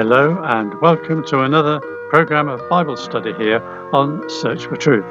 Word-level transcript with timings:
Hello, 0.00 0.40
and 0.44 0.80
welcome 0.80 1.24
to 1.24 1.40
another 1.40 1.80
program 2.08 2.46
of 2.46 2.68
Bible 2.68 2.96
study 2.96 3.32
here 3.32 3.60
on 3.92 4.30
Search 4.30 4.66
for 4.66 4.76
Truth. 4.76 5.04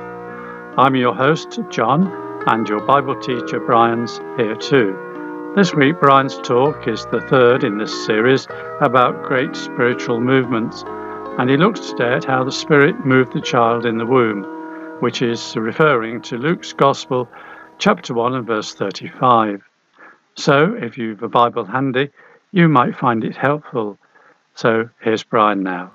I'm 0.77 0.95
your 0.95 1.13
host, 1.13 1.59
John, 1.69 2.09
and 2.47 2.65
your 2.70 2.79
Bible 2.79 3.20
teacher, 3.20 3.59
Brian's 3.59 4.21
here 4.38 4.55
too. 4.55 5.53
This 5.57 5.73
week, 5.73 5.99
Brian's 5.99 6.38
talk 6.38 6.88
is 6.88 7.05
the 7.07 7.20
third 7.20 7.65
in 7.65 7.77
this 7.77 8.05
series 8.05 8.47
about 8.79 9.23
great 9.23 9.57
spiritual 9.57 10.21
movements, 10.21 10.85
and 11.38 11.49
he 11.49 11.57
looks 11.57 11.89
today 11.89 12.13
at 12.13 12.23
how 12.23 12.45
the 12.45 12.51
Spirit 12.54 13.05
moved 13.05 13.33
the 13.33 13.41
child 13.41 13.85
in 13.85 13.97
the 13.97 14.05
womb, 14.05 14.43
which 15.01 15.21
is 15.21 15.57
referring 15.57 16.21
to 16.21 16.38
Luke's 16.38 16.71
Gospel, 16.71 17.27
chapter 17.77 18.13
1 18.13 18.35
and 18.35 18.47
verse 18.47 18.73
35. 18.73 19.62
So, 20.35 20.77
if 20.81 20.98
you've 20.98 21.23
a 21.23 21.27
Bible 21.27 21.65
handy, 21.65 22.09
you 22.54 22.70
might 22.70 22.95
find 22.95 23.26
it 23.26 23.35
helpful. 23.35 23.99
So, 24.57 24.89
here's 25.02 25.21
Brian 25.21 25.61
now. 25.61 25.91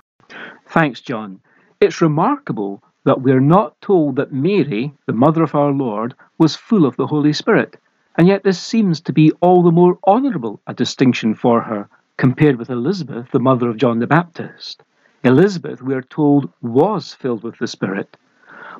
Thanks, 0.69 1.01
John. 1.01 1.41
It's 1.81 2.01
remarkable 2.01 2.81
that 3.03 3.19
we're 3.19 3.41
not 3.41 3.75
told 3.81 4.15
that 4.15 4.31
Mary, 4.31 4.93
the 5.05 5.11
mother 5.11 5.43
of 5.43 5.53
our 5.53 5.73
Lord, 5.73 6.15
was 6.37 6.55
full 6.55 6.85
of 6.85 6.95
the 6.95 7.05
Holy 7.05 7.33
Spirit, 7.33 7.75
and 8.17 8.25
yet 8.25 8.45
this 8.45 8.63
seems 8.63 9.01
to 9.01 9.11
be 9.11 9.33
all 9.41 9.63
the 9.63 9.71
more 9.73 9.99
honourable 10.07 10.61
a 10.65 10.73
distinction 10.73 11.35
for 11.35 11.59
her 11.59 11.89
compared 12.15 12.55
with 12.55 12.69
Elizabeth, 12.69 13.29
the 13.33 13.39
mother 13.41 13.67
of 13.67 13.75
John 13.75 13.99
the 13.99 14.07
Baptist. 14.07 14.81
Elizabeth, 15.25 15.81
we 15.81 15.93
are 15.93 16.01
told, 16.01 16.49
was 16.61 17.13
filled 17.13 17.43
with 17.43 17.57
the 17.57 17.67
Spirit. 17.67 18.15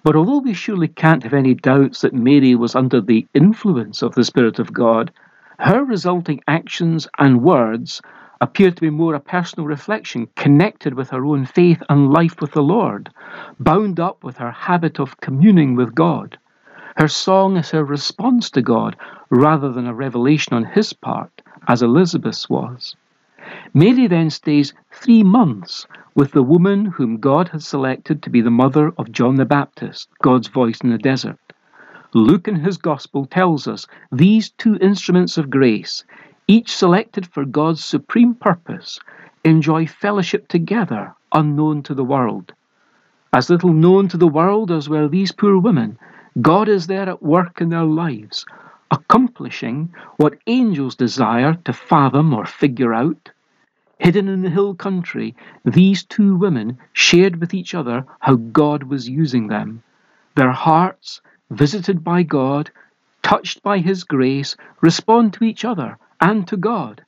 But 0.02 0.16
although 0.16 0.40
we 0.40 0.54
surely 0.54 0.88
can't 0.88 1.24
have 1.24 1.34
any 1.34 1.56
doubts 1.56 2.00
that 2.02 2.14
Mary 2.14 2.56
was 2.56 2.74
under 2.74 3.02
the 3.02 3.28
influence 3.34 4.02
of 4.02 4.16
the 4.16 4.24
Spirit 4.24 4.60
of 4.60 4.72
God, 4.72 5.12
her 5.60 5.84
resulting 5.84 6.40
actions 6.48 7.06
and 7.20 7.42
words 7.42 8.02
appear 8.44 8.70
to 8.72 8.82
be 8.82 8.90
more 8.90 9.16
a 9.16 9.22
personal 9.22 9.66
reflection 9.66 10.28
connected 10.36 10.94
with 10.94 11.10
her 11.10 11.26
own 11.26 11.46
faith 11.46 11.82
and 11.88 12.12
life 12.12 12.42
with 12.42 12.52
the 12.52 12.62
Lord, 12.62 13.10
bound 13.58 14.02
up 14.02 14.22
with 14.22 14.36
her 14.36 14.52
habit 14.52 15.00
of 15.00 15.22
communing 15.22 15.76
with 15.76 15.96
God. 15.96 16.38
Her 16.98 17.08
song 17.08 17.56
is 17.56 17.72
her 17.72 17.86
response 17.86 18.50
to 18.50 18.62
God 18.62 18.98
rather 19.30 19.72
than 19.72 19.88
a 19.88 19.94
revelation 19.94 20.54
on 20.54 20.66
his 20.66 20.92
part, 20.92 21.42
as 21.70 21.82
Elizabeth's 21.82 22.50
was. 22.50 22.98
Mary 23.74 24.08
then 24.08 24.30
stays 24.30 24.74
three 24.92 25.24
months 25.24 25.88
with 26.14 26.34
the 26.34 26.44
woman 26.44 26.86
whom 26.86 27.22
God 27.22 27.48
had 27.48 27.64
selected 27.64 28.22
to 28.24 28.30
be 28.30 28.42
the 28.42 28.52
mother 28.52 28.92
of 28.98 29.14
John 29.14 29.36
the 29.36 29.46
Baptist, 29.46 30.10
God's 30.22 30.50
voice 30.50 30.82
in 30.82 30.90
the 30.90 30.98
desert. 30.98 31.40
Luke 32.14 32.50
in 32.50 32.56
his 32.56 32.78
Gospel 32.78 33.26
tells 33.26 33.70
us 33.70 33.88
these 34.12 34.50
two 34.50 34.76
instruments 34.82 35.38
of 35.38 35.50
grace, 35.50 36.04
each 36.48 36.76
selected 36.76 37.26
for 37.26 37.46
God's 37.46 37.84
supreme 37.84 38.36
purpose, 38.36 39.00
enjoy 39.46 39.88
fellowship 39.88 40.50
together, 40.50 41.16
unknown 41.32 41.84
to 41.84 41.94
the 41.94 42.04
world. 42.04 42.52
As 43.32 43.50
little 43.50 43.72
known 43.72 44.10
to 44.10 44.18
the 44.18 44.28
world 44.28 44.70
as 44.70 44.90
were 44.90 45.08
these 45.08 45.32
poor 45.32 45.58
women, 45.58 45.98
God 46.42 46.68
is 46.68 46.88
there 46.88 47.08
at 47.08 47.24
work 47.24 47.62
in 47.62 47.70
their 47.70 47.86
lives, 47.86 48.46
accomplishing 48.92 49.94
what 50.18 50.38
angels 50.46 50.96
desire 50.96 51.54
to 51.64 51.72
fathom 51.72 52.34
or 52.34 52.46
figure 52.46 52.94
out. 52.94 53.32
Hidden 54.00 54.28
in 54.28 54.42
the 54.42 54.50
hill 54.50 54.76
country, 54.76 55.36
these 55.64 56.04
two 56.04 56.36
women 56.36 56.78
shared 56.92 57.38
with 57.38 57.54
each 57.54 57.74
other 57.74 58.06
how 58.20 58.36
God 58.36 58.84
was 58.84 59.08
using 59.08 59.48
them. 59.48 59.82
Their 60.36 60.52
hearts, 60.52 61.22
visited 61.50 62.04
by 62.04 62.24
God, 62.24 62.70
touched 63.22 63.64
by 63.64 63.78
His 63.78 64.04
grace, 64.04 64.58
respond 64.82 65.32
to 65.34 65.46
each 65.46 65.64
other 65.64 65.98
and 66.24 66.48
to 66.48 66.56
God. 66.56 67.04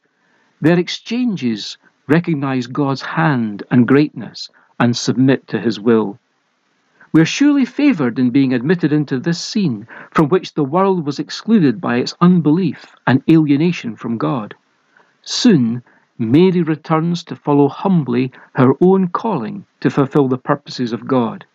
Their 0.59 0.77
exchanges 0.77 1.77
recognize 2.08 2.67
God's 2.67 3.01
hand 3.01 3.63
and 3.72 3.88
greatness 3.88 4.50
and 4.78 4.95
submit 4.95 5.47
to 5.47 5.59
His 5.59 5.79
will. 5.79 6.19
We 7.13 7.22
are 7.22 7.25
surely 7.25 7.63
favored 7.63 8.19
in 8.19 8.31
being 8.31 8.53
admitted 8.53 8.91
into 8.91 9.17
this 9.17 9.40
scene 9.40 9.88
from 10.12 10.28
which 10.28 10.53
the 10.53 10.66
world 10.66 11.06
was 11.06 11.17
excluded 11.17 11.79
by 11.79 11.95
its 11.95 12.13
unbelief 12.19 12.94
and 13.07 13.23
alienation 13.29 13.95
from 13.95 14.17
God. 14.17 14.53
Soon, 15.22 15.81
Mary 16.19 16.61
returns 16.61 17.23
to 17.23 17.38
follow 17.38 17.69
humbly 17.69 18.34
her 18.56 18.73
own 18.81 19.07
calling 19.07 19.66
to 19.79 19.90
fulfill 19.90 20.28
the 20.28 20.38
purposes 20.38 20.91
of 20.91 21.07
God. 21.07 21.45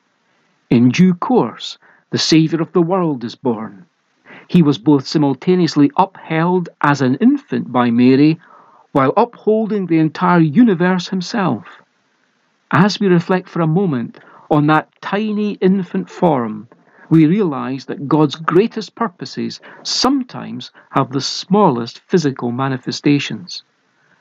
In 0.71 0.89
due 0.89 1.13
course, 1.13 1.77
the 2.09 2.19
Saviour 2.19 2.63
of 2.63 2.73
the 2.73 2.83
world 2.83 3.23
is 3.23 3.35
born. 3.35 3.85
He 4.51 4.63
was 4.63 4.79
both 4.79 5.07
simultaneously 5.07 5.93
upheld 5.97 6.71
as 6.81 7.03
an 7.03 7.15
infant 7.27 7.71
by 7.71 7.93
Mary 7.93 8.41
while 8.91 9.13
upholding 9.17 9.87
the 9.87 10.01
entire 10.01 10.41
universe 10.41 11.07
himself. 11.07 11.81
As 12.73 12.99
we 12.99 13.07
reflect 13.07 13.49
for 13.49 13.61
a 13.61 13.69
moment 13.69 14.19
on 14.51 14.67
that 14.67 14.89
tiny 15.01 15.53
infant 15.61 16.11
form, 16.11 16.67
we 17.09 17.27
realize 17.27 17.85
that 17.85 18.09
God's 18.09 18.35
greatest 18.35 18.97
purposes 18.97 19.61
sometimes 19.85 20.73
have 20.91 21.13
the 21.13 21.21
smallest 21.21 22.01
physical 22.09 22.51
manifestations. 22.51 23.63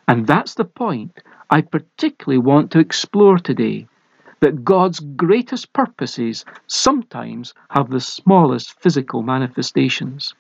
And 0.08 0.28
that's 0.28 0.54
the 0.54 0.66
point 0.66 1.24
I 1.50 1.62
particularly 1.62 2.38
want 2.38 2.70
to 2.74 2.80
explore 2.80 3.40
today 3.40 3.88
that 4.40 4.64
God's 4.64 5.00
greatest 5.00 5.74
purposes 5.74 6.46
sometimes 6.68 7.54
have 7.70 7.90
the 7.90 8.00
smallest 8.00 8.80
physical 8.82 9.22
manifestations. 9.22 10.34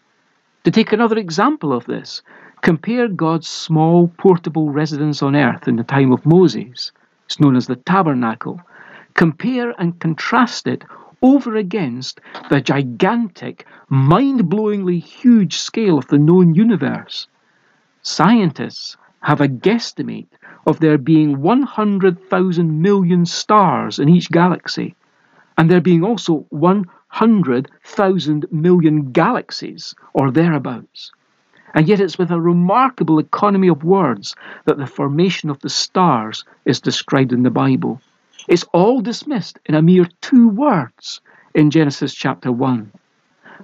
To 0.63 0.71
take 0.71 0.93
another 0.93 1.17
example 1.17 1.73
of 1.73 1.85
this, 1.85 2.21
compare 2.61 3.07
God's 3.07 3.47
small 3.47 4.07
portable 4.17 4.71
residence 4.71 5.21
on 5.21 5.35
earth 5.35 5.67
in 5.67 5.75
the 5.75 5.83
time 5.83 6.11
of 6.11 6.25
Moses. 6.25 6.91
It's 7.25 7.39
known 7.39 7.55
as 7.55 7.67
the 7.67 7.75
tabernacle. 7.75 8.61
Compare 9.13 9.73
and 9.79 9.99
contrast 9.99 10.67
it 10.67 10.83
over 11.21 11.55
against 11.55 12.19
the 12.49 12.61
gigantic, 12.61 13.65
mind 13.89 14.49
blowingly 14.49 14.99
huge 15.01 15.57
scale 15.57 15.97
of 15.97 16.07
the 16.07 16.17
known 16.17 16.55
universe. 16.55 17.27
Scientists 18.01 18.95
have 19.21 19.41
a 19.41 19.47
guesstimate 19.47 20.29
of 20.69 20.79
there 20.79 20.99
being 20.99 21.41
100,000 21.41 22.81
million 22.81 23.25
stars 23.25 23.97
in 23.97 24.07
each 24.07 24.29
galaxy, 24.29 24.95
and 25.57 25.69
there 25.69 25.81
being 25.81 26.03
also 26.03 26.45
100,000 26.49 28.45
million 28.51 29.11
galaxies, 29.11 29.95
or 30.13 30.29
thereabouts. 30.29 31.11
And 31.73 31.87
yet 31.87 31.99
it's 31.99 32.19
with 32.19 32.29
a 32.29 32.39
remarkable 32.39 33.17
economy 33.17 33.67
of 33.67 33.83
words 33.83 34.35
that 34.65 34.77
the 34.77 34.85
formation 34.85 35.49
of 35.49 35.59
the 35.59 35.69
stars 35.69 36.45
is 36.65 36.79
described 36.79 37.33
in 37.33 37.41
the 37.41 37.49
Bible. 37.49 37.99
It's 38.47 38.65
all 38.71 39.01
dismissed 39.01 39.57
in 39.65 39.73
a 39.73 39.81
mere 39.81 40.07
two 40.21 40.49
words 40.49 41.19
in 41.55 41.71
Genesis 41.71 42.13
chapter 42.13 42.51
1. 42.51 42.91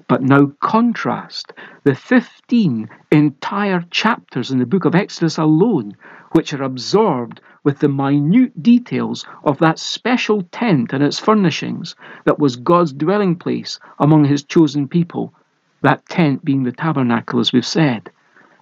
But 0.08 0.24
now 0.24 0.52
contrast 0.60 1.54
the 1.84 1.96
15 1.96 2.90
entire 3.12 3.86
chapters 3.92 4.50
in 4.50 4.58
the 4.58 4.66
book 4.66 4.86
of 4.86 4.96
Exodus 4.96 5.38
alone, 5.38 5.96
which 6.36 6.52
are 6.52 6.64
absorbed 6.64 7.40
with 7.64 7.80
the 7.80 7.88
minute 7.88 8.62
details 8.62 9.26
of 9.46 9.58
that 9.60 9.80
special 9.80 10.44
tent 10.52 10.92
and 10.92 11.02
its 11.02 11.18
furnishings 11.18 11.96
that 12.26 12.38
was 12.38 12.58
God's 12.58 12.92
dwelling 12.92 13.38
place 13.38 13.80
among 14.00 14.26
his 14.26 14.44
chosen 14.44 14.90
people, 14.90 15.34
that 15.82 16.06
tent 16.10 16.44
being 16.44 16.64
the 16.64 16.74
tabernacle, 16.74 17.40
as 17.40 17.54
we've 17.54 17.66
said. 17.66 18.10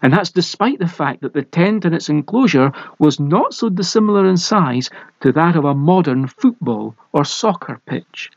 And 0.04 0.14
that's 0.14 0.30
despite 0.30 0.78
the 0.78 0.88
fact 0.88 1.22
that 1.22 1.34
the 1.34 1.42
tent 1.42 1.84
and 1.84 1.96
its 1.96 2.10
enclosure 2.10 2.72
was 3.00 3.20
not 3.20 3.56
so 3.56 3.70
dissimilar 3.70 4.28
in 4.28 4.38
size 4.38 4.92
to 5.22 5.32
that 5.32 5.56
of 5.56 5.66
a 5.66 5.74
modern 5.74 6.28
football 6.28 6.96
or 7.12 7.26
soccer 7.26 7.82
pitch. 7.88 8.30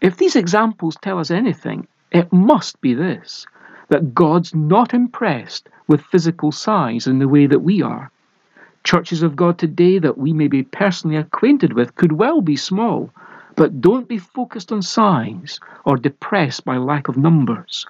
If 0.00 0.16
these 0.16 0.34
examples 0.34 0.96
tell 0.96 1.18
us 1.18 1.30
anything, 1.30 1.86
it 2.10 2.32
must 2.32 2.80
be 2.80 2.94
this 2.94 3.46
that 3.90 4.14
God's 4.14 4.54
not 4.54 4.94
impressed 4.94 5.68
with 5.86 6.00
physical 6.00 6.52
size 6.52 7.06
in 7.06 7.18
the 7.18 7.28
way 7.28 7.46
that 7.46 7.60
we 7.60 7.82
are. 7.82 8.10
Churches 8.82 9.22
of 9.22 9.36
God 9.36 9.58
today 9.58 9.98
that 9.98 10.16
we 10.16 10.32
may 10.32 10.48
be 10.48 10.62
personally 10.62 11.16
acquainted 11.16 11.74
with 11.74 11.94
could 11.96 12.12
well 12.12 12.40
be 12.40 12.56
small, 12.56 13.10
but 13.54 13.80
don't 13.80 14.08
be 14.08 14.18
focused 14.18 14.72
on 14.72 14.80
size 14.80 15.60
or 15.84 15.96
depressed 15.96 16.64
by 16.64 16.78
lack 16.78 17.08
of 17.08 17.16
numbers. 17.16 17.86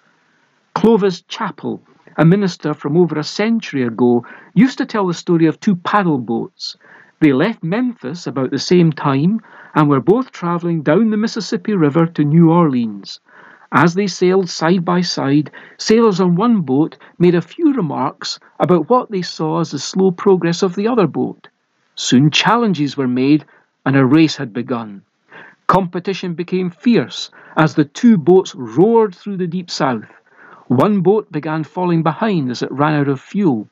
Clovis 0.75 1.23
Chappell, 1.23 1.81
a 2.17 2.25
minister 2.25 2.75
from 2.75 2.97
over 2.97 3.19
a 3.19 3.25
century 3.25 3.83
ago, 3.83 4.27
used 4.55 4.79
to 4.79 4.87
tell 4.87 5.07
the 5.07 5.15
story 5.15 5.47
of 5.47 5.61
two 5.61 5.77
paddle 5.77 6.19
boats. 6.19 6.77
They 7.21 7.33
left 7.33 7.63
Memphis 7.63 8.27
about 8.27 8.51
the 8.51 8.59
same 8.59 8.93
time 8.93 9.41
and 9.75 9.89
were 9.89 10.01
both 10.01 10.33
traveling 10.33 10.83
down 10.83 11.11
the 11.11 11.17
Mississippi 11.17 11.75
River 11.75 12.07
to 12.07 12.25
New 12.25 12.51
Orleans. 12.51 13.21
As 13.73 13.95
they 13.95 14.09
sailed 14.09 14.51
side 14.51 14.85
by 14.85 15.01
side, 15.01 15.51
sailors 15.79 16.21
on 16.21 16.35
one 16.35 16.63
boat 16.63 16.97
made 17.19 17.37
a 17.37 17.41
few 17.41 17.73
remarks 17.73 18.41
about 18.59 18.91
what 18.91 19.11
they 19.11 19.23
saw 19.23 19.61
as 19.61 19.71
the 19.71 19.79
slow 19.79 20.11
progress 20.11 20.63
of 20.63 20.75
the 20.75 20.89
other 20.89 21.07
boat. 21.07 21.49
Soon 21.95 22.31
challenges 22.31 22.97
were 22.97 23.07
made, 23.07 23.45
and 23.87 23.97
a 23.97 24.05
race 24.05 24.37
had 24.37 24.53
begun. 24.53 25.03
Competition 25.69 26.35
became 26.35 26.69
fierce 26.71 27.31
as 27.57 27.75
the 27.75 27.85
two 27.85 28.19
boats 28.19 28.57
roared 28.57 29.15
through 29.15 29.37
the 29.37 29.47
deep 29.47 29.71
south. 29.71 30.11
One 30.67 31.01
boat 31.01 31.31
began 31.31 31.63
falling 31.63 32.03
behind 32.03 32.51
as 32.51 32.63
it 32.63 32.73
ran 32.73 32.95
out 32.95 33.09
of 33.09 33.21
fuel. 33.21 33.69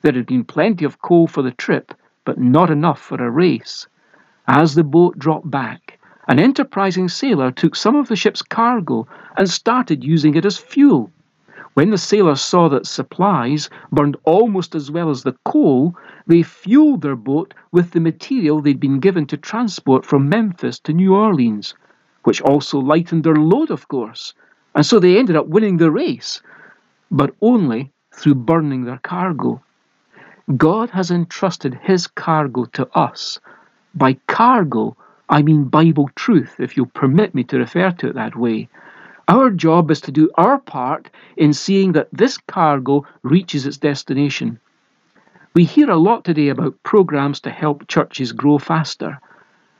There 0.00 0.14
had 0.14 0.26
been 0.26 0.44
plenty 0.44 0.86
of 0.86 1.02
coal 1.02 1.26
for 1.26 1.42
the 1.42 1.50
trip, 1.50 1.92
but 2.24 2.38
not 2.38 2.70
enough 2.70 3.00
for 3.00 3.22
a 3.22 3.30
race. 3.30 3.86
As 4.48 4.74
the 4.74 4.84
boat 4.84 5.18
dropped 5.18 5.50
back, 5.50 5.91
an 6.28 6.38
enterprising 6.38 7.08
sailor 7.08 7.50
took 7.50 7.74
some 7.74 7.96
of 7.96 8.08
the 8.08 8.16
ship's 8.16 8.42
cargo 8.42 9.06
and 9.36 9.48
started 9.50 10.04
using 10.04 10.34
it 10.34 10.44
as 10.44 10.58
fuel. 10.58 11.10
When 11.74 11.90
the 11.90 11.98
sailors 11.98 12.42
saw 12.42 12.68
that 12.68 12.86
supplies 12.86 13.70
burned 13.90 14.16
almost 14.24 14.74
as 14.74 14.90
well 14.90 15.08
as 15.08 15.22
the 15.22 15.36
coal, 15.44 15.96
they 16.26 16.42
fueled 16.42 17.00
their 17.00 17.16
boat 17.16 17.54
with 17.72 17.92
the 17.92 18.00
material 18.00 18.60
they'd 18.60 18.78
been 18.78 19.00
given 19.00 19.26
to 19.26 19.36
transport 19.36 20.04
from 20.04 20.28
Memphis 20.28 20.78
to 20.80 20.92
New 20.92 21.14
Orleans, 21.14 21.74
which 22.24 22.42
also 22.42 22.78
lightened 22.78 23.24
their 23.24 23.36
load, 23.36 23.70
of 23.70 23.88
course, 23.88 24.34
and 24.74 24.84
so 24.84 25.00
they 25.00 25.18
ended 25.18 25.34
up 25.34 25.48
winning 25.48 25.78
the 25.78 25.90
race, 25.90 26.42
but 27.10 27.34
only 27.40 27.90
through 28.14 28.34
burning 28.34 28.84
their 28.84 28.98
cargo. 28.98 29.62
God 30.56 30.90
has 30.90 31.10
entrusted 31.10 31.74
His 31.82 32.06
cargo 32.06 32.66
to 32.66 32.88
us. 32.96 33.40
By 33.94 34.14
cargo, 34.26 34.96
I 35.32 35.40
mean 35.40 35.64
Bible 35.64 36.10
truth, 36.14 36.56
if 36.60 36.76
you'll 36.76 37.00
permit 37.00 37.34
me 37.34 37.42
to 37.44 37.58
refer 37.58 37.90
to 37.90 38.08
it 38.08 38.14
that 38.16 38.36
way. 38.36 38.68
Our 39.28 39.48
job 39.48 39.90
is 39.90 40.02
to 40.02 40.12
do 40.12 40.30
our 40.34 40.58
part 40.58 41.08
in 41.38 41.54
seeing 41.54 41.92
that 41.92 42.10
this 42.12 42.36
cargo 42.36 43.06
reaches 43.22 43.64
its 43.64 43.78
destination. 43.78 44.60
We 45.54 45.64
hear 45.64 45.90
a 45.90 45.96
lot 45.96 46.26
today 46.26 46.50
about 46.50 46.82
programs 46.82 47.40
to 47.40 47.50
help 47.50 47.88
churches 47.88 48.32
grow 48.32 48.58
faster. 48.58 49.20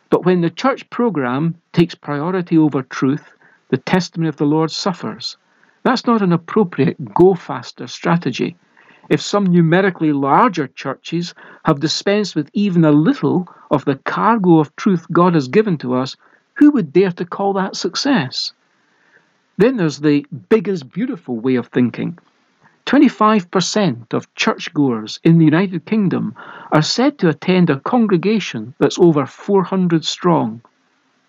But 0.08 0.24
when 0.24 0.40
the 0.40 0.48
church 0.48 0.88
program 0.88 1.56
takes 1.74 1.94
priority 1.94 2.56
over 2.56 2.80
truth, 2.82 3.34
the 3.68 3.76
testimony 3.76 4.30
of 4.30 4.36
the 4.36 4.46
Lord 4.46 4.70
suffers. 4.70 5.36
That's 5.82 6.06
not 6.06 6.22
an 6.22 6.32
appropriate 6.32 7.12
go 7.12 7.34
faster 7.34 7.86
strategy. 7.88 8.56
If 9.10 9.20
some 9.20 9.44
numerically 9.44 10.14
larger 10.14 10.68
churches 10.68 11.34
have 11.66 11.80
dispensed 11.80 12.36
with 12.36 12.48
even 12.54 12.86
a 12.86 12.92
little 12.92 13.48
of 13.72 13.84
the 13.86 13.96
cargo 13.96 14.60
of 14.60 14.76
truth 14.76 15.06
God 15.10 15.34
has 15.34 15.48
given 15.48 15.78
to 15.78 15.94
us, 15.94 16.16
who 16.54 16.70
would 16.70 16.92
dare 16.92 17.10
to 17.12 17.24
call 17.24 17.54
that 17.54 17.74
success? 17.74 18.52
Then 19.56 19.78
there's 19.78 19.98
the 19.98 20.26
big 20.48 20.68
is 20.68 20.82
beautiful 20.82 21.40
way 21.40 21.56
of 21.56 21.68
thinking. 21.68 22.18
25% 22.86 24.12
of 24.12 24.32
churchgoers 24.34 25.20
in 25.24 25.38
the 25.38 25.44
United 25.44 25.86
Kingdom 25.86 26.34
are 26.72 26.82
said 26.82 27.18
to 27.18 27.28
attend 27.28 27.70
a 27.70 27.80
congregation 27.80 28.74
that's 28.78 28.98
over 28.98 29.24
400 29.24 30.04
strong. 30.04 30.60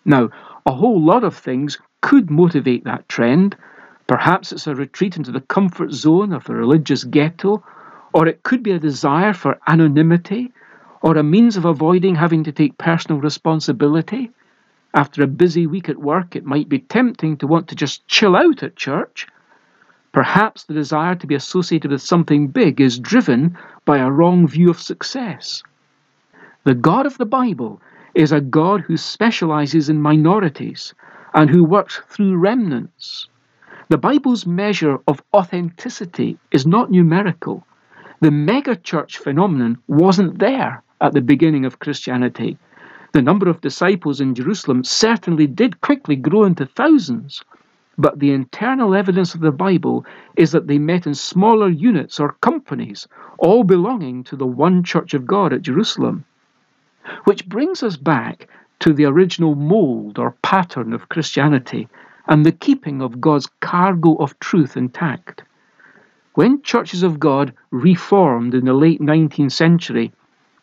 Now, 0.03 0.29
a 0.65 0.73
whole 0.73 0.99
lot 0.99 1.23
of 1.23 1.37
things 1.37 1.77
could 2.01 2.29
motivate 2.29 2.83
that 2.83 3.07
trend. 3.07 3.55
Perhaps 4.07 4.51
it's 4.51 4.67
a 4.67 4.75
retreat 4.75 5.15
into 5.15 5.31
the 5.31 5.41
comfort 5.41 5.91
zone 5.91 6.33
of 6.33 6.49
a 6.49 6.53
religious 6.53 7.03
ghetto, 7.03 7.63
or 8.13 8.27
it 8.27 8.43
could 8.43 8.63
be 8.63 8.71
a 8.71 8.79
desire 8.79 9.33
for 9.33 9.59
anonymity, 9.67 10.51
or 11.03 11.17
a 11.17 11.23
means 11.23 11.57
of 11.57 11.65
avoiding 11.65 12.15
having 12.15 12.45
to 12.45 12.51
take 12.53 12.77
personal 12.77 13.19
responsibility. 13.19 14.31
After 14.93 15.21
a 15.21 15.27
busy 15.27 15.67
week 15.67 15.89
at 15.89 15.97
work, 15.97 16.33
it 16.33 16.45
might 16.45 16.69
be 16.69 16.79
tempting 16.79 17.35
to 17.37 17.47
want 17.47 17.67
to 17.67 17.75
just 17.75 18.07
chill 18.07 18.37
out 18.37 18.63
at 18.63 18.77
church. 18.77 19.27
Perhaps 20.13 20.63
the 20.63 20.73
desire 20.73 21.15
to 21.15 21.27
be 21.27 21.35
associated 21.35 21.91
with 21.91 22.01
something 22.01 22.47
big 22.47 22.79
is 22.79 22.99
driven 22.99 23.57
by 23.83 23.97
a 23.97 24.09
wrong 24.09 24.47
view 24.47 24.69
of 24.69 24.79
success. 24.79 25.61
The 26.63 26.73
God 26.73 27.05
of 27.05 27.17
the 27.17 27.25
Bible 27.25 27.81
is 28.15 28.31
a 28.31 28.39
God 28.39 28.81
who 28.81 28.95
specializes 28.95 29.89
in 29.89 30.01
minorities 30.01 30.93
and 31.33 31.49
who 31.49 31.65
works 31.65 31.99
through 32.07 32.37
remnants. 32.37 33.27
The 33.89 33.97
Bible's 33.97 34.45
measure 34.45 34.99
of 35.07 35.21
authenticity 35.33 36.37
is 36.51 36.65
not 36.65 36.91
numerical. 36.91 37.67
The 38.21 38.29
megachurch 38.29 39.17
phenomenon 39.17 39.79
wasn't 39.87 40.39
there 40.39 40.82
at 41.03 41.11
the 41.11 41.21
beginning 41.21 41.65
of 41.65 41.79
Christianity. 41.79 42.57
The 43.11 43.21
number 43.21 43.49
of 43.49 43.59
disciples 43.59 44.21
in 44.21 44.33
Jerusalem 44.33 44.85
certainly 44.85 45.47
did 45.47 45.81
quickly 45.81 46.15
grow 46.15 46.45
into 46.45 46.65
thousands, 46.65 47.43
but 47.97 48.19
the 48.19 48.31
internal 48.31 48.95
evidence 48.95 49.35
of 49.35 49.41
the 49.41 49.51
Bible 49.51 50.05
is 50.37 50.53
that 50.53 50.67
they 50.67 50.79
met 50.79 51.05
in 51.05 51.13
smaller 51.13 51.67
units 51.67 52.21
or 52.21 52.37
companies, 52.39 53.05
all 53.37 53.65
belonging 53.65 54.23
to 54.23 54.37
the 54.37 54.47
one 54.47 54.81
church 54.81 55.13
of 55.13 55.27
God 55.27 55.51
at 55.51 55.61
Jerusalem. 55.61 56.23
Which 57.25 57.49
brings 57.49 57.83
us 57.83 57.97
back 57.97 58.47
to 58.79 58.93
the 58.93 59.05
original 59.05 59.55
mold 59.55 60.17
or 60.17 60.37
pattern 60.41 60.93
of 60.93 61.09
Christianity 61.09 61.89
and 62.27 62.45
the 62.45 62.53
keeping 62.53 63.01
of 63.01 63.19
God's 63.19 63.49
cargo 63.59 64.15
of 64.15 64.39
truth 64.39 64.77
intact. 64.77 65.43
When 66.35 66.61
churches 66.61 67.03
of 67.03 67.19
God 67.19 67.53
reformed 67.71 68.53
in 68.55 68.63
the 68.63 68.73
late 68.73 69.01
19th 69.01 69.51
century, 69.51 70.13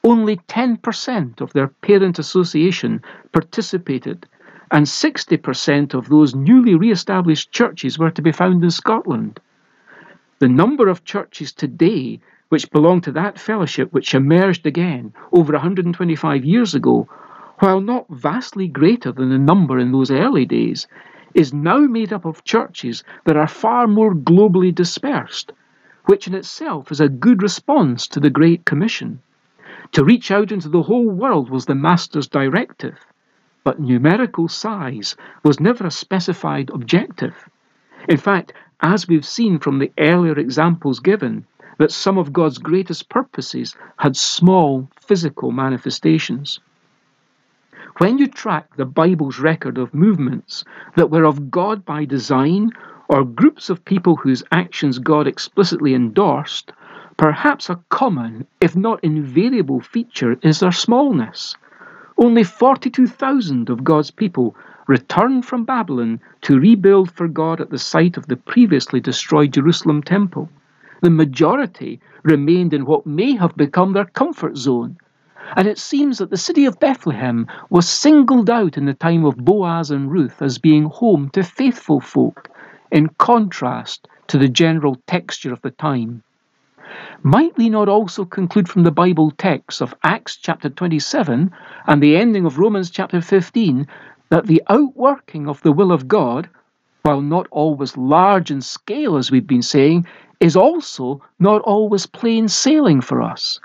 only 0.03 0.37
10% 0.37 1.41
of 1.41 1.53
their 1.53 1.69
parent 1.69 2.19
association 2.19 3.03
participated, 3.33 4.27
and 4.71 4.87
60% 4.87 5.95
of 5.95 6.09
those 6.09 6.35
newly 6.35 6.75
re 6.75 6.91
established 6.91 7.53
churches 7.53 7.99
were 7.99 8.11
to 8.11 8.23
be 8.23 8.33
found 8.33 8.65
in 8.65 8.71
Scotland. 8.71 9.41
The 10.39 10.49
number 10.49 10.89
of 10.89 11.05
churches 11.05 11.53
today 11.53 12.21
which 12.51 12.71
belong 12.71 13.01
to 13.01 13.13
that 13.13 13.39
fellowship 13.39 13.93
which 13.93 14.15
emerged 14.15 14.67
again 14.67 15.13
over 15.33 15.53
125 15.53 16.45
years 16.45 16.75
ago, 16.75 17.09
while 17.61 17.81
not 17.81 18.07
vastly 18.11 18.67
greater 18.67 19.13
than 19.13 19.31
the 19.31 19.39
number 19.39 19.79
in 19.79 19.93
those 19.93 20.11
early 20.11 20.45
days, 20.45 20.89
is 21.33 21.55
now 21.55 21.79
made 21.79 22.13
up 22.13 22.25
of 22.25 22.43
churches 22.43 23.05
that 23.25 23.37
are 23.37 23.47
far 23.47 23.87
more 23.87 24.15
globally 24.15 24.75
dispersed, 24.75 25.53
which 26.07 26.27
in 26.27 26.35
itself 26.35 26.91
is 26.91 27.01
a 27.01 27.09
good 27.09 27.43
response 27.43 28.09
to 28.09 28.19
the 28.19 28.31
Great 28.31 28.65
Commission. 28.65 29.21
To 29.93 30.05
reach 30.05 30.31
out 30.31 30.53
into 30.53 30.69
the 30.69 30.83
whole 30.83 31.09
world 31.09 31.51
was 31.51 31.67
the 31.67 31.75
Master's 31.75 32.29
directive, 32.29 32.95
but 33.65 33.81
numerical 33.81 34.47
size 34.47 35.17
was 35.43 35.59
never 35.59 35.85
a 35.87 35.91
specified 35.91 36.71
objective. 36.71 37.49
In 38.09 38.17
fact, 38.17 38.53
as 38.81 39.09
we've 39.09 39.27
seen 39.27 39.59
from 39.59 39.79
the 39.79 39.93
earlier 39.99 40.39
examples 40.39 41.01
given, 41.01 41.45
that 41.79 41.91
some 41.91 42.19
of 42.19 42.33
God's 42.33 42.59
greatest 42.59 43.09
purposes 43.09 43.75
had 43.97 44.17
small 44.17 44.89
physical 45.01 45.51
manifestations. 45.51 46.61
When 47.99 48.17
you 48.17 48.29
track 48.29 48.77
the 48.77 48.85
Bible's 48.85 49.41
record 49.41 49.77
of 49.77 49.93
movements 49.93 50.65
that 50.95 51.11
were 51.11 51.25
of 51.25 51.51
God 51.51 51.85
by 51.85 52.05
design, 52.05 52.71
or 53.09 53.25
groups 53.25 53.69
of 53.71 53.85
people 53.85 54.15
whose 54.15 54.45
actions 54.53 55.01
God 55.01 55.27
explicitly 55.27 55.95
endorsed, 55.95 56.71
Perhaps 57.21 57.69
a 57.69 57.79
common, 57.91 58.47
if 58.63 58.75
not 58.75 59.05
invariable, 59.05 59.81
feature 59.81 60.39
is 60.41 60.61
their 60.61 60.73
smallness. 60.73 61.55
Only 62.17 62.43
42,000 62.43 63.69
of 63.69 63.85
God's 63.85 64.11
people 64.11 64.57
returned 64.87 65.45
from 65.45 65.65
Babylon 65.65 66.23
to 66.41 66.59
rebuild 66.59 67.11
for 67.11 67.29
God 67.29 67.61
at 67.61 67.69
the 67.69 67.77
site 67.77 68.17
of 68.17 68.27
the 68.29 68.39
previously 68.39 69.01
destroyed 69.01 69.53
Jerusalem 69.53 70.03
temple. 70.03 70.49
The 71.03 71.11
majority 71.11 72.01
remained 72.23 72.73
in 72.73 72.87
what 72.87 73.05
may 73.05 73.33
have 73.33 73.55
become 73.55 73.93
their 73.93 74.07
comfort 74.07 74.57
zone. 74.57 74.97
And 75.57 75.69
it 75.69 75.77
seems 75.77 76.17
that 76.17 76.31
the 76.31 76.39
city 76.39 76.65
of 76.65 76.81
Bethlehem 76.81 77.47
was 77.69 77.87
singled 77.87 78.49
out 78.49 78.79
in 78.79 78.87
the 78.87 78.95
time 78.95 79.27
of 79.27 79.37
Boaz 79.37 79.91
and 79.91 80.11
Ruth 80.11 80.41
as 80.41 80.57
being 80.57 80.85
home 80.85 81.29
to 81.35 81.43
faithful 81.43 82.01
folk, 82.01 82.49
in 82.91 83.11
contrast 83.19 84.09
to 84.29 84.39
the 84.39 84.49
general 84.49 84.97
texture 85.07 85.53
of 85.53 85.61
the 85.61 85.73
time. 85.73 86.23
Might 87.23 87.57
we 87.57 87.69
not 87.69 87.89
also 87.89 88.25
conclude 88.25 88.69
from 88.69 88.83
the 88.83 88.91
Bible 88.91 89.31
texts 89.31 89.81
of 89.81 89.95
Acts 90.03 90.37
chapter 90.37 90.69
27 90.69 91.51
and 91.87 92.03
the 92.03 92.17
ending 92.17 92.47
of 92.47 92.59
Romans 92.59 92.91
chapter 92.91 93.21
15 93.21 93.87
that 94.31 94.47
the 94.47 94.63
outworking 94.69 95.49
of 95.49 95.61
the 95.63 95.73
will 95.73 95.93
of 95.93 96.09
God, 96.09 96.49
while 97.03 97.21
not 97.21 97.47
always 97.51 97.97
large 97.97 98.51
in 98.51 98.61
scale, 98.61 99.17
as 99.17 99.31
we've 99.31 99.47
been 99.47 99.63
saying, 99.63 100.07
is 100.41 100.57
also 100.57 101.23
not 101.39 101.63
always 101.63 102.07
plain 102.07 102.49
sailing 102.49 103.01
for 103.01 103.21
us? 103.23 103.61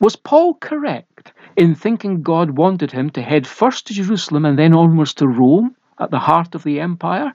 Was 0.00 0.16
Paul 0.16 0.54
correct 0.54 1.32
in 1.56 1.74
thinking 1.74 2.22
God 2.22 2.50
wanted 2.50 2.92
him 2.92 3.10
to 3.10 3.22
head 3.22 3.46
first 3.46 3.86
to 3.86 3.94
Jerusalem 3.94 4.44
and 4.44 4.58
then 4.58 4.74
onwards 4.74 5.14
to 5.14 5.26
Rome, 5.26 5.74
at 5.98 6.10
the 6.10 6.20
heart 6.20 6.54
of 6.54 6.62
the 6.62 6.80
empire? 6.80 7.34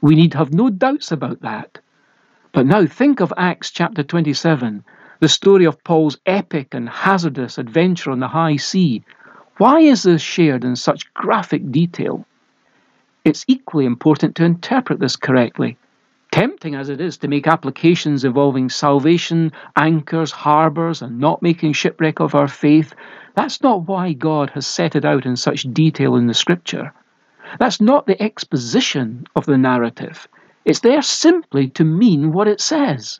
We 0.00 0.14
need 0.14 0.34
have 0.34 0.54
no 0.54 0.70
doubts 0.70 1.12
about 1.12 1.42
that. 1.42 1.78
But 2.52 2.66
now 2.66 2.84
think 2.84 3.20
of 3.20 3.32
Acts 3.38 3.70
chapter 3.70 4.02
27, 4.02 4.84
the 5.20 5.28
story 5.28 5.64
of 5.64 5.82
Paul's 5.84 6.18
epic 6.26 6.74
and 6.74 6.86
hazardous 6.86 7.56
adventure 7.56 8.10
on 8.10 8.20
the 8.20 8.28
high 8.28 8.56
sea. 8.56 9.02
Why 9.56 9.80
is 9.80 10.02
this 10.02 10.20
shared 10.20 10.62
in 10.62 10.76
such 10.76 11.14
graphic 11.14 11.72
detail? 11.72 12.26
It's 13.24 13.46
equally 13.48 13.86
important 13.86 14.36
to 14.36 14.44
interpret 14.44 15.00
this 15.00 15.16
correctly. 15.16 15.78
Tempting 16.30 16.74
as 16.74 16.90
it 16.90 17.00
is 17.00 17.16
to 17.18 17.28
make 17.28 17.46
applications 17.46 18.22
involving 18.22 18.68
salvation, 18.68 19.52
anchors, 19.76 20.30
harbours, 20.30 21.00
and 21.00 21.18
not 21.18 21.40
making 21.40 21.72
shipwreck 21.72 22.20
of 22.20 22.34
our 22.34 22.48
faith, 22.48 22.92
that's 23.34 23.62
not 23.62 23.88
why 23.88 24.12
God 24.12 24.50
has 24.50 24.66
set 24.66 24.94
it 24.94 25.06
out 25.06 25.24
in 25.24 25.36
such 25.36 25.62
detail 25.72 26.16
in 26.16 26.26
the 26.26 26.34
Scripture. 26.34 26.92
That's 27.58 27.80
not 27.80 28.06
the 28.06 28.22
exposition 28.22 29.26
of 29.36 29.46
the 29.46 29.56
narrative. 29.56 30.28
It's 30.64 30.80
there 30.80 31.02
simply 31.02 31.68
to 31.70 31.84
mean 31.84 32.32
what 32.32 32.48
it 32.48 32.60
says. 32.60 33.18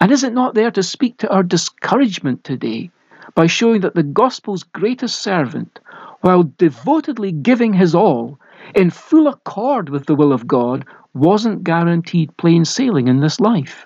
And 0.00 0.12
is 0.12 0.24
it 0.24 0.32
not 0.32 0.54
there 0.54 0.70
to 0.70 0.82
speak 0.82 1.18
to 1.18 1.30
our 1.30 1.42
discouragement 1.42 2.44
today 2.44 2.90
by 3.34 3.46
showing 3.46 3.80
that 3.82 3.94
the 3.94 4.02
gospel's 4.02 4.62
greatest 4.62 5.20
servant, 5.20 5.78
while 6.20 6.44
devotedly 6.58 7.32
giving 7.32 7.72
his 7.72 7.94
all, 7.94 8.38
in 8.74 8.90
full 8.90 9.26
accord 9.26 9.88
with 9.88 10.06
the 10.06 10.14
will 10.14 10.32
of 10.32 10.46
God, 10.46 10.84
wasn't 11.12 11.64
guaranteed 11.64 12.36
plain 12.36 12.64
sailing 12.64 13.08
in 13.08 13.20
this 13.20 13.40
life. 13.40 13.84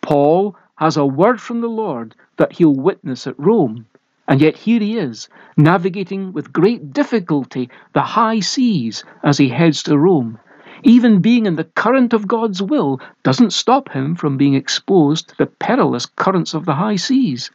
Paul 0.00 0.56
has 0.76 0.96
a 0.96 1.06
word 1.06 1.40
from 1.40 1.60
the 1.60 1.68
Lord 1.68 2.14
that 2.36 2.52
he'll 2.52 2.74
witness 2.74 3.26
at 3.26 3.38
Rome, 3.38 3.86
and 4.28 4.40
yet 4.40 4.56
here 4.56 4.80
he 4.80 4.98
is, 4.98 5.28
navigating 5.56 6.32
with 6.32 6.52
great 6.52 6.92
difficulty 6.92 7.68
the 7.92 8.00
high 8.00 8.40
seas 8.40 9.04
as 9.22 9.38
he 9.38 9.48
heads 9.48 9.82
to 9.84 9.98
Rome. 9.98 10.38
Even 10.84 11.20
being 11.20 11.46
in 11.46 11.56
the 11.56 11.64
current 11.64 12.12
of 12.12 12.26
God's 12.26 12.60
will 12.60 13.00
doesn't 13.22 13.52
stop 13.52 13.90
him 13.90 14.16
from 14.16 14.36
being 14.36 14.54
exposed 14.54 15.28
to 15.28 15.36
the 15.36 15.46
perilous 15.46 16.06
currents 16.06 16.54
of 16.54 16.64
the 16.64 16.74
high 16.74 16.96
seas. 16.96 17.50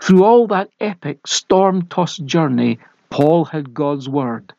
Through 0.00 0.22
all 0.24 0.46
that 0.48 0.70
epic, 0.80 1.26
storm 1.26 1.86
tossed 1.86 2.24
journey, 2.24 2.78
Paul 3.10 3.44
had 3.46 3.74
God's 3.74 4.08
word. 4.08 4.52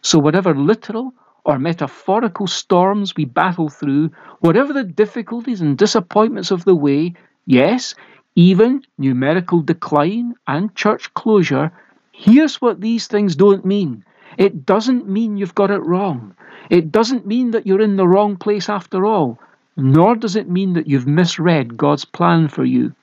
So, 0.00 0.18
whatever 0.18 0.54
literal 0.54 1.12
or 1.44 1.58
metaphorical 1.58 2.46
storms 2.46 3.14
we 3.14 3.24
battle 3.24 3.68
through, 3.68 4.10
whatever 4.40 4.72
the 4.72 4.84
difficulties 4.84 5.60
and 5.60 5.76
disappointments 5.76 6.50
of 6.50 6.64
the 6.64 6.74
way, 6.74 7.14
yes, 7.44 7.94
even 8.36 8.82
numerical 8.96 9.60
decline 9.60 10.34
and 10.46 10.74
church 10.74 11.12
closure, 11.14 11.72
here's 12.12 12.60
what 12.60 12.80
these 12.80 13.06
things 13.06 13.36
don't 13.36 13.64
mean. 13.64 14.04
It 14.38 14.64
doesn't 14.64 15.08
mean 15.08 15.36
you've 15.36 15.56
got 15.56 15.72
it 15.72 15.84
wrong. 15.84 16.34
It 16.70 16.92
doesn't 16.92 17.26
mean 17.26 17.50
that 17.50 17.66
you're 17.66 17.80
in 17.80 17.96
the 17.96 18.06
wrong 18.06 18.36
place 18.36 18.68
after 18.68 19.04
all, 19.04 19.40
nor 19.76 20.14
does 20.14 20.36
it 20.36 20.48
mean 20.48 20.74
that 20.74 20.86
you've 20.86 21.08
misread 21.08 21.76
God's 21.76 22.04
plan 22.04 22.46
for 22.46 22.64
you. 22.64 22.94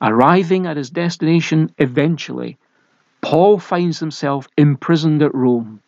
Arriving 0.00 0.66
at 0.66 0.78
his 0.78 0.88
destination 0.88 1.70
eventually, 1.76 2.56
Paul 3.20 3.58
finds 3.58 4.00
himself 4.00 4.48
imprisoned 4.56 5.22
at 5.22 5.34
Rome. 5.34 5.80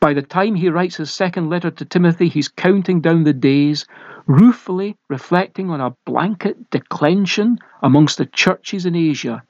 By 0.00 0.12
the 0.12 0.22
time 0.22 0.56
he 0.56 0.70
writes 0.70 0.96
his 0.96 1.12
second 1.12 1.48
letter 1.48 1.70
to 1.70 1.84
Timothy, 1.84 2.28
he's 2.28 2.48
counting 2.48 3.00
down 3.00 3.22
the 3.22 3.32
days, 3.32 3.86
ruefully 4.26 4.96
reflecting 5.08 5.70
on 5.70 5.80
a 5.80 5.94
blanket 6.04 6.70
declension 6.70 7.58
amongst 7.82 8.18
the 8.18 8.26
churches 8.26 8.86
in 8.86 8.96
Asia. 8.96 9.42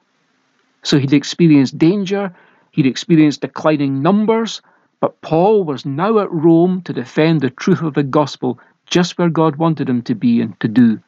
So 0.83 0.99
he'd 0.99 1.13
experienced 1.13 1.77
danger, 1.77 2.35
he'd 2.79 2.85
experienced 2.85 3.41
declining 3.41 4.01
numbers, 4.01 4.61
but 5.01 5.19
Paul 5.19 5.65
was 5.65 5.85
now 5.85 6.19
at 6.19 6.31
Rome 6.31 6.81
to 6.83 6.93
defend 6.93 7.41
the 7.41 7.49
truth 7.49 7.81
of 7.81 7.93
the 7.93 8.03
gospel 8.03 8.57
just 8.85 9.17
where 9.17 9.27
God 9.27 9.57
wanted 9.57 9.89
him 9.89 10.01
to 10.03 10.15
be 10.15 10.39
and 10.39 10.57
to 10.61 10.69
do. 10.69 11.01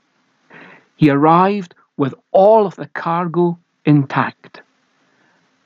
He 0.98 1.10
arrived 1.10 1.74
with 1.96 2.14
all 2.34 2.66
of 2.66 2.76
the 2.76 2.88
cargo 2.88 3.58
intact. 3.86 4.62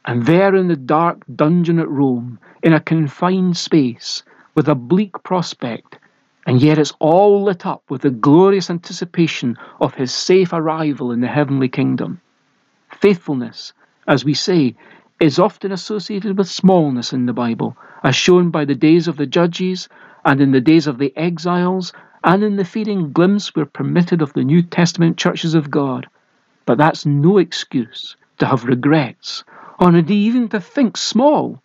And 0.06 0.28
there 0.28 0.56
in 0.56 0.68
the 0.68 0.76
dark 0.76 1.24
dungeon 1.36 1.80
at 1.80 1.90
Rome, 1.90 2.38
in 2.62 2.74
a 2.74 2.80
confined 2.80 3.58
space, 3.58 4.22
with 4.54 4.68
a 4.68 4.76
bleak 4.76 5.24
prospect, 5.24 5.98
and 6.46 6.62
yet 6.62 6.78
it's 6.78 6.94
all 7.00 7.42
lit 7.44 7.66
up 7.66 7.82
with 7.90 8.04
the 8.04 8.12
glorious 8.12 8.70
anticipation 8.70 9.58
of 9.82 9.96
his 9.96 10.14
safe 10.14 10.54
arrival 10.54 11.12
in 11.12 11.22
the 11.22 11.28
heavenly 11.28 11.68
kingdom. 11.68 12.22
Faithfulness, 12.92 13.74
as 14.08 14.24
we 14.24 14.36
say, 14.36 14.76
is 15.20 15.40
often 15.40 15.72
associated 15.72 16.38
with 16.38 16.48
smallness 16.48 17.14
in 17.14 17.26
the 17.26 17.34
Bible, 17.34 17.78
as 18.04 18.16
shown 18.16 18.50
by 18.50 18.66
the 18.66 18.76
days 18.76 19.08
of 19.08 19.18
the 19.18 19.26
judges, 19.26 19.88
and 20.26 20.42
in 20.42 20.52
the 20.52 20.62
days 20.62 20.88
of 20.88 20.98
the 20.98 21.16
exiles, 21.16 21.94
and 22.24 22.44
in 22.44 22.56
the 22.56 22.66
fading 22.66 23.12
glimpse 23.12 23.56
we're 23.56 23.66
permitted 23.66 24.22
of 24.22 24.34
the 24.34 24.44
New 24.44 24.62
Testament 24.62 25.18
churches 25.18 25.54
of 25.54 25.72
God. 25.72 26.08
But 26.66 26.78
that's 26.78 27.06
no 27.06 27.38
excuse 27.38 28.16
to 28.40 28.48
have 28.48 28.66
regrets 28.66 29.44
or 29.80 29.90
indeed 29.90 30.16
even 30.16 30.48
to 30.50 30.60
think 30.60 30.98
small. 30.98 31.62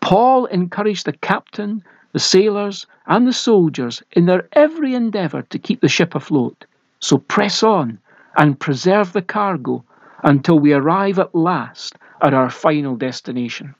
Paul 0.00 0.46
encouraged 0.46 1.06
the 1.06 1.12
captain, 1.12 1.82
the 2.12 2.18
sailors, 2.18 2.86
and 3.06 3.26
the 3.26 3.32
soldiers 3.32 4.02
in 4.12 4.26
their 4.26 4.48
every 4.52 4.94
endeavour 4.94 5.42
to 5.42 5.58
keep 5.58 5.80
the 5.80 5.88
ship 5.88 6.14
afloat. 6.14 6.64
So 7.00 7.18
press 7.18 7.62
on 7.62 7.98
and 8.36 8.60
preserve 8.60 9.12
the 9.12 9.22
cargo 9.22 9.84
until 10.22 10.58
we 10.58 10.72
arrive 10.72 11.18
at 11.18 11.34
last 11.34 11.96
at 12.22 12.34
our 12.34 12.50
final 12.50 12.96
destination. 12.96 13.74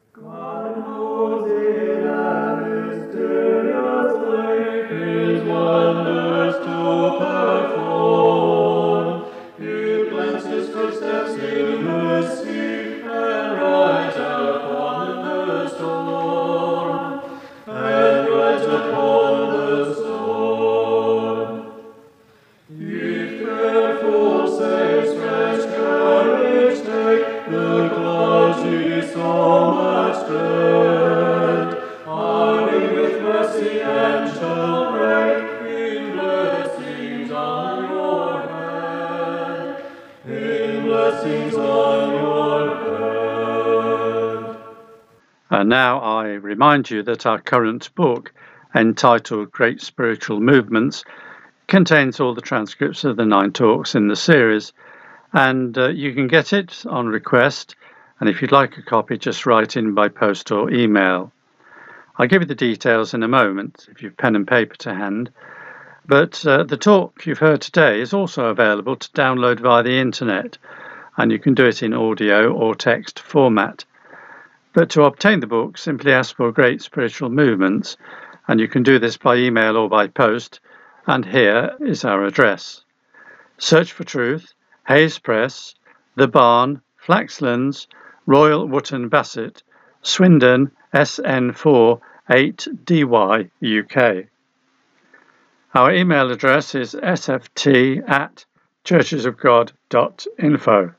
And 45.50 45.68
now 45.68 46.00
I 46.00 46.34
remind 46.34 46.90
you 46.90 47.02
that 47.04 47.24
our 47.24 47.40
current 47.40 47.94
book, 47.94 48.32
entitled 48.74 49.50
Great 49.50 49.80
Spiritual 49.80 50.40
Movements, 50.40 51.04
contains 51.68 52.20
all 52.20 52.34
the 52.34 52.40
transcripts 52.40 53.04
of 53.04 53.16
the 53.16 53.24
nine 53.24 53.52
talks 53.52 53.94
in 53.94 54.08
the 54.08 54.16
series, 54.16 54.72
and 55.32 55.76
uh, 55.78 55.88
you 55.88 56.14
can 56.14 56.28
get 56.28 56.52
it 56.52 56.84
on 56.86 57.06
request. 57.06 57.76
And 58.20 58.28
if 58.28 58.42
you'd 58.42 58.52
like 58.52 58.76
a 58.76 58.82
copy, 58.82 59.16
just 59.16 59.46
write 59.46 59.76
in 59.76 59.94
by 59.94 60.08
post 60.08 60.50
or 60.50 60.70
email. 60.70 61.32
I'll 62.16 62.26
give 62.26 62.42
you 62.42 62.46
the 62.46 62.54
details 62.54 63.14
in 63.14 63.22
a 63.22 63.28
moment 63.28 63.86
if 63.90 64.02
you've 64.02 64.16
pen 64.16 64.36
and 64.36 64.46
paper 64.46 64.74
to 64.76 64.94
hand. 64.94 65.30
But 66.04 66.44
uh, 66.46 66.64
the 66.64 66.76
talk 66.76 67.26
you've 67.26 67.38
heard 67.38 67.60
today 67.60 68.00
is 68.00 68.12
also 68.12 68.46
available 68.46 68.96
to 68.96 69.10
download 69.10 69.60
via 69.60 69.82
the 69.82 69.98
internet, 69.98 70.58
and 71.16 71.30
you 71.30 71.38
can 71.38 71.54
do 71.54 71.66
it 71.66 71.82
in 71.82 71.94
audio 71.94 72.52
or 72.52 72.74
text 72.74 73.20
format. 73.20 73.84
But 74.74 74.90
to 74.90 75.04
obtain 75.04 75.40
the 75.40 75.46
book, 75.46 75.78
simply 75.78 76.12
ask 76.12 76.36
for 76.36 76.52
Great 76.52 76.82
Spiritual 76.82 77.30
Movements, 77.30 77.96
and 78.46 78.60
you 78.60 78.68
can 78.68 78.82
do 78.82 78.98
this 78.98 79.16
by 79.16 79.36
email 79.36 79.76
or 79.76 79.88
by 79.88 80.08
post. 80.08 80.60
And 81.06 81.24
here 81.24 81.74
is 81.80 82.04
our 82.04 82.24
address 82.24 82.84
Search 83.56 83.92
for 83.92 84.04
Truth, 84.04 84.52
Hayes 84.86 85.18
Press, 85.18 85.74
The 86.16 86.28
Barn, 86.28 86.82
Flaxlands, 87.02 87.86
Royal 88.26 88.68
Wootton 88.68 89.08
Bassett, 89.08 89.62
Swindon, 90.02 90.70
SN4 90.92 92.00
8DY, 92.28 93.50
UK. 93.62 94.26
Our 95.74 95.92
email 95.92 96.30
address 96.30 96.74
is 96.74 96.94
sft 96.94 98.06
at 98.06 98.44
churchesofgod.info. 98.84 100.94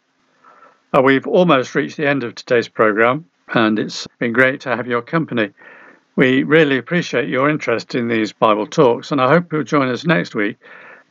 Uh, 0.92 1.02
we've 1.04 1.28
almost 1.28 1.76
reached 1.76 1.98
the 1.98 2.08
end 2.08 2.24
of 2.24 2.34
today's 2.34 2.68
programme 2.68 3.26
and 3.54 3.80
it's 3.80 4.08
been 4.20 4.34
great 4.34 4.62
to 4.62 4.76
have 4.76 4.88
your 4.88 5.02
company. 5.02 5.52
We 6.16 6.44
really 6.44 6.78
appreciate 6.78 7.30
your 7.30 7.50
interest 7.50 7.96
in 7.96 8.08
these 8.08 8.34
Bible 8.34 8.68
talks, 8.68 9.12
and 9.12 9.22
I 9.22 9.30
hope 9.30 9.52
you'll 9.52 9.64
join 9.64 9.90
us 9.90 10.06
next 10.06 10.36
week 10.36 10.58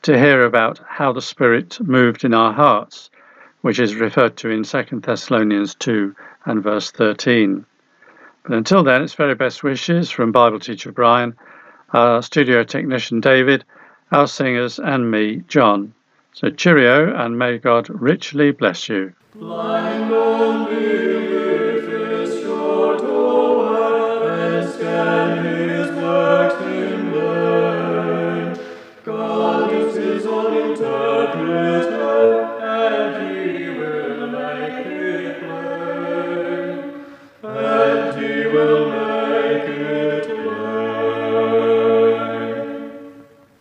to 0.02 0.18
hear 0.18 0.42
about 0.42 0.80
how 0.86 1.12
the 1.12 1.22
Spirit 1.22 1.78
moved 1.80 2.24
in 2.24 2.34
our 2.34 2.52
hearts, 2.52 3.10
which 3.62 3.78
is 3.78 3.94
referred 3.94 4.36
to 4.38 4.50
in 4.50 4.62
2 4.62 4.84
Thessalonians 5.00 5.74
2 5.76 6.14
and 6.44 6.62
verse 6.62 6.90
13. 6.90 7.64
But 8.44 8.52
until 8.56 8.82
then, 8.82 9.02
it's 9.02 9.14
very 9.14 9.34
best 9.34 9.62
wishes 9.62 10.10
from 10.10 10.32
Bible 10.32 10.60
teacher 10.60 10.92
Brian, 10.92 11.36
our 11.92 12.22
studio 12.22 12.62
technician 12.64 13.20
David, 13.20 13.64
our 14.12 14.26
singers, 14.26 14.78
and 14.78 15.10
me, 15.10 15.42
John. 15.48 15.94
So 16.32 16.50
cheerio, 16.50 17.14
and 17.14 17.38
may 17.38 17.58
God 17.58 17.88
richly 17.90 18.52
bless 18.52 18.88
you. 18.88 19.12
Amen. 24.98 25.57